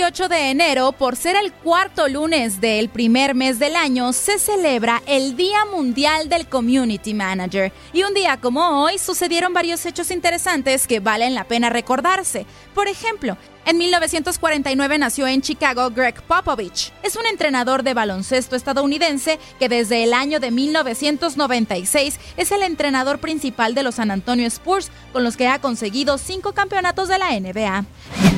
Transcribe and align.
28 0.00 0.28
de 0.30 0.50
enero, 0.50 0.92
por 0.92 1.14
ser 1.14 1.36
el 1.36 1.52
cuarto 1.52 2.08
lunes 2.08 2.58
del 2.58 2.88
primer 2.88 3.34
mes 3.34 3.58
del 3.58 3.76
año, 3.76 4.14
se 4.14 4.38
celebra 4.38 5.02
el 5.06 5.36
Día 5.36 5.66
Mundial 5.66 6.30
del 6.30 6.48
Community 6.48 7.12
Manager. 7.12 7.70
Y 7.92 8.02
un 8.04 8.14
día 8.14 8.38
como 8.38 8.82
hoy 8.82 8.96
sucedieron 8.96 9.52
varios 9.52 9.84
hechos 9.84 10.10
interesantes 10.10 10.86
que 10.86 11.00
valen 11.00 11.34
la 11.34 11.44
pena 11.44 11.68
recordarse. 11.68 12.46
Por 12.74 12.88
ejemplo, 12.88 13.36
en 13.66 13.78
1949 13.78 14.98
nació 14.98 15.26
en 15.26 15.42
Chicago 15.42 15.90
Greg 15.90 16.20
Popovich. 16.22 16.92
Es 17.02 17.16
un 17.16 17.26
entrenador 17.26 17.82
de 17.82 17.94
baloncesto 17.94 18.56
estadounidense 18.56 19.38
que 19.58 19.68
desde 19.68 20.02
el 20.04 20.12
año 20.12 20.40
de 20.40 20.50
1996 20.50 22.18
es 22.36 22.52
el 22.52 22.62
entrenador 22.62 23.18
principal 23.18 23.74
de 23.74 23.82
los 23.82 23.96
San 23.96 24.10
Antonio 24.10 24.46
Spurs, 24.46 24.90
con 25.12 25.24
los 25.24 25.36
que 25.36 25.48
ha 25.48 25.60
conseguido 25.60 26.18
cinco 26.18 26.52
campeonatos 26.52 27.08
de 27.08 27.18
la 27.18 27.38
NBA. 27.38 27.84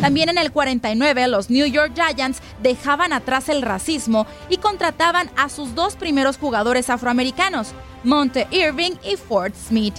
También 0.00 0.30
en 0.30 0.38
el 0.38 0.50
49 0.50 1.28
los 1.28 1.50
New 1.50 1.66
York 1.66 1.92
Giants 1.94 2.40
dejaban 2.62 3.12
atrás 3.12 3.48
el 3.48 3.62
racismo 3.62 4.26
y 4.48 4.56
contrataban 4.56 5.30
a 5.36 5.48
sus 5.48 5.74
dos 5.74 5.96
primeros 5.96 6.38
jugadores 6.38 6.88
afroamericanos, 6.88 7.68
Monte 8.02 8.48
Irving 8.50 8.92
y 9.04 9.16
Ford 9.16 9.52
Smith. 9.68 9.94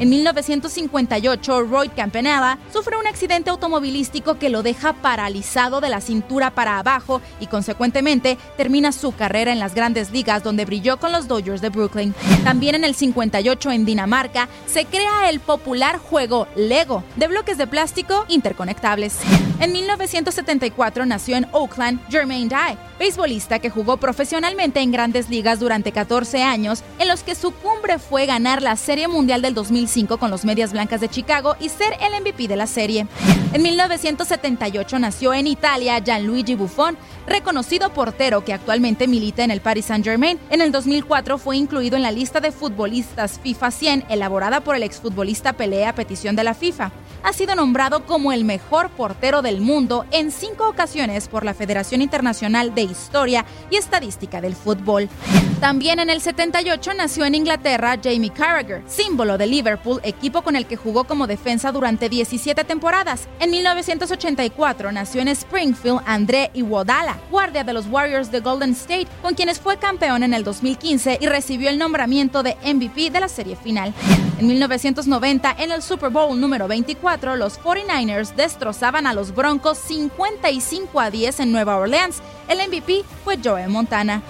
En 0.00 0.10
1958, 0.10 1.62
Roy 1.62 1.88
Campanella 1.88 2.58
sufre 2.72 2.96
un 2.96 3.06
accidente 3.06 3.50
automovilístico 3.50 4.38
que 4.40 4.48
lo 4.48 4.64
deja 4.64 4.92
paralizado 4.92 5.80
de 5.80 5.88
la 5.88 6.00
cintura 6.00 6.50
para 6.50 6.80
abajo 6.80 7.20
y 7.38 7.46
consecuentemente 7.46 8.36
termina 8.56 8.90
su 8.90 9.12
carrera 9.12 9.52
en 9.52 9.60
las 9.60 9.74
grandes 9.76 10.10
ligas 10.10 10.42
donde 10.42 10.64
brilló 10.64 10.98
con 10.98 11.12
los 11.12 11.28
Dodgers 11.28 11.60
de 11.60 11.68
Brooklyn. 11.68 12.12
También 12.42 12.74
en 12.74 12.82
el 12.82 12.96
58 12.96 13.70
en 13.70 13.84
Dinamarca 13.84 14.48
se 14.66 14.84
crea 14.84 15.30
el 15.30 15.38
popular 15.38 15.98
juego 15.98 16.48
Lego 16.56 17.04
de 17.14 17.28
bloques 17.28 17.56
de 17.56 17.68
plástico 17.68 18.24
interconectables. 18.28 19.18
En 19.60 19.72
1974 19.72 21.06
nació 21.06 21.36
en 21.36 21.46
Oakland 21.52 22.00
Jermaine 22.10 22.48
Dye, 22.48 22.76
beisbolista 22.98 23.60
que 23.60 23.70
jugó 23.70 23.96
profesionalmente 23.98 24.80
en 24.80 24.90
grandes 24.90 25.30
ligas 25.30 25.60
durante 25.60 25.92
14 25.92 26.42
años, 26.42 26.82
en 26.98 27.06
los 27.06 27.22
que 27.22 27.36
su 27.36 27.52
cumbre 27.52 28.00
fue 28.00 28.26
ganar 28.26 28.60
la 28.60 28.74
Serie 28.74 29.06
Mundial 29.06 29.42
del 29.42 29.54
2005 29.84 30.16
con 30.18 30.30
los 30.30 30.44
Medias 30.46 30.72
Blancas 30.72 31.00
de 31.00 31.10
Chicago 31.10 31.56
y 31.60 31.68
ser 31.68 31.94
el 32.00 32.18
MVP 32.20 32.48
de 32.48 32.56
la 32.56 32.66
serie. 32.66 33.06
En 33.52 33.62
1978 33.62 34.98
nació 34.98 35.34
en 35.34 35.46
Italia 35.46 35.98
Gianluigi 35.98 36.54
Buffon, 36.54 36.96
reconocido 37.26 37.92
portero 37.92 38.44
que 38.44 38.54
actualmente 38.54 39.06
milita 39.06 39.44
en 39.44 39.50
el 39.50 39.60
Paris 39.60 39.86
Saint-Germain. 39.86 40.38
En 40.48 40.62
el 40.62 40.72
2004 40.72 41.36
fue 41.36 41.56
incluido 41.58 41.96
en 41.96 42.02
la 42.02 42.12
lista 42.12 42.40
de 42.40 42.50
futbolistas 42.50 43.38
FIFA 43.42 43.70
100 43.70 44.04
elaborada 44.08 44.60
por 44.60 44.74
el 44.74 44.82
exfutbolista 44.82 45.52
Pelé 45.52 45.86
a 45.86 45.94
petición 45.94 46.34
de 46.34 46.44
la 46.44 46.54
FIFA. 46.54 46.90
Ha 47.22 47.32
sido 47.32 47.54
nombrado 47.54 48.06
como 48.06 48.32
el 48.32 48.44
mejor 48.44 48.90
portero 48.90 49.42
del 49.42 49.60
mundo 49.60 50.06
en 50.12 50.30
cinco 50.30 50.68
ocasiones 50.68 51.28
por 51.28 51.44
la 51.44 51.54
Federación 51.54 52.00
Internacional 52.00 52.74
de 52.74 52.82
Historia 52.82 53.44
y 53.70 53.76
Estadística 53.76 54.40
del 54.40 54.54
Fútbol. 54.54 55.08
También 55.60 55.98
en 55.98 56.10
el 56.10 56.20
78 56.20 56.92
nació 56.94 57.24
en 57.24 57.34
Inglaterra 57.34 57.98
Jamie 58.02 58.30
Carragher, 58.30 58.82
símbolo 58.86 59.38
de 59.38 59.46
Liverpool, 59.46 60.00
equipo 60.02 60.42
con 60.42 60.56
el 60.56 60.66
que 60.66 60.76
jugó 60.76 61.04
como 61.04 61.26
defensa 61.26 61.72
durante 61.72 62.08
17 62.08 62.64
temporadas. 62.64 63.28
En 63.40 63.50
1984 63.50 64.92
nació 64.92 65.22
en 65.22 65.28
Springfield 65.28 66.00
André 66.04 66.50
Iguodala, 66.54 67.16
guardia 67.30 67.64
de 67.64 67.72
los 67.72 67.86
Warriors 67.86 68.30
de 68.30 68.40
Golden 68.40 68.72
State, 68.72 69.08
con 69.22 69.34
quienes 69.34 69.58
fue 69.58 69.78
campeón 69.78 70.22
en 70.22 70.34
el 70.34 70.44
2015 70.44 71.18
y 71.20 71.26
recibió 71.26 71.70
el 71.70 71.78
nombramiento 71.78 72.42
de 72.42 72.56
MVP 72.64 73.10
de 73.10 73.20
la 73.20 73.28
serie 73.28 73.56
final. 73.56 73.94
En 74.38 74.48
1990, 74.48 75.56
en 75.58 75.72
el 75.72 75.82
Super 75.82 76.10
Bowl 76.10 76.38
número 76.38 76.68
24, 76.68 77.36
los 77.36 77.60
49ers 77.60 78.34
destrozaban 78.34 79.06
a 79.06 79.14
los 79.14 79.34
Broncos 79.34 79.78
55 79.78 81.00
a 81.00 81.10
10 81.10 81.40
en 81.40 81.52
Nueva 81.52 81.76
Orleans. 81.76 82.20
El 82.48 82.58
MVP 82.58 83.04
fue 83.24 83.38
Joe 83.42 83.68
Montana. 83.68 84.22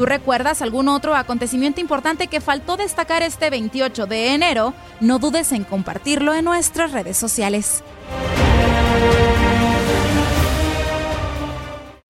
¿Tú 0.00 0.06
recuerdas 0.06 0.62
algún 0.62 0.88
otro 0.88 1.14
acontecimiento 1.14 1.78
importante 1.78 2.26
que 2.26 2.40
faltó 2.40 2.78
destacar 2.78 3.22
este 3.22 3.50
28 3.50 4.06
de 4.06 4.32
enero? 4.32 4.72
No 4.98 5.18
dudes 5.18 5.52
en 5.52 5.62
compartirlo 5.62 6.32
en 6.32 6.46
nuestras 6.46 6.92
redes 6.92 7.18
sociales. 7.18 7.82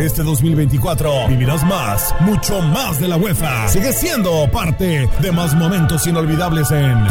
Este 0.00 0.22
2024 0.22 1.26
vivirás 1.28 1.66
más, 1.66 2.14
mucho 2.20 2.60
más 2.60 3.00
de 3.00 3.08
la 3.08 3.16
UEFA. 3.16 3.66
Sigue 3.66 3.92
siendo 3.92 4.48
parte 4.52 5.08
de 5.20 5.32
más 5.32 5.56
momentos 5.56 6.06
inolvidables 6.06 6.70
en 6.70 7.04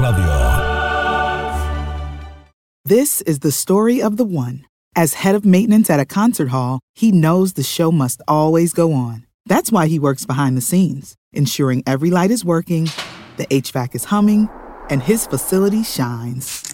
Radio. 0.00 0.24
This 2.84 3.22
is 3.22 3.38
the 3.38 3.52
story 3.52 4.02
of 4.02 4.16
the 4.16 4.24
one. 4.24 4.64
As 4.96 5.14
head 5.24 5.36
of 5.36 5.44
maintenance 5.44 5.88
at 5.88 6.00
a 6.00 6.04
concert 6.04 6.48
hall, 6.48 6.80
he 6.92 7.12
knows 7.12 7.52
the 7.52 7.62
show 7.62 7.92
must 7.92 8.20
always 8.26 8.72
go 8.72 8.92
on. 8.92 9.26
That's 9.46 9.70
why 9.70 9.86
he 9.86 10.00
works 10.00 10.26
behind 10.26 10.56
the 10.56 10.60
scenes, 10.60 11.14
ensuring 11.32 11.84
every 11.86 12.10
light 12.10 12.32
is 12.32 12.44
working, 12.44 12.90
the 13.36 13.46
HVAC 13.46 13.94
is 13.94 14.06
humming, 14.06 14.48
and 14.90 15.02
his 15.02 15.24
facility 15.24 15.84
shines. 15.84 16.73